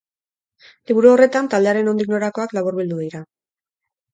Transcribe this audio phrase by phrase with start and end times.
[0.91, 3.23] Liburu horretan, taldearen nondik norakoak laburbildu dira.